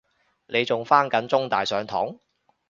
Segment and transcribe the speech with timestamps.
[0.47, 2.17] 你仲返緊中大上堂？